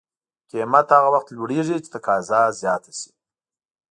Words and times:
قیمت 0.51 0.87
هغه 0.95 1.09
وخت 1.15 1.27
لوړېږي 1.37 1.77
چې 1.83 1.89
تقاضا 1.95 2.41
زیاته 2.61 2.91
شي. 2.99 3.11